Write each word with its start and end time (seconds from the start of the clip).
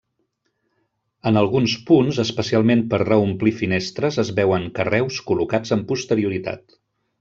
En 1.31 1.37
alguns 1.41 1.75
punts, 1.91 2.21
especialment 2.25 2.83
per 2.95 3.01
reomplir 3.03 3.55
finestres, 3.61 4.21
es 4.27 4.35
veuen 4.43 4.69
carreus 4.83 5.25
col·locats 5.31 5.81
amb 5.81 5.91
posterioritat. 5.95 6.81